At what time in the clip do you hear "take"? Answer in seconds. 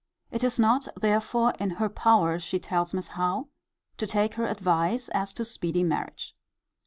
4.07-4.33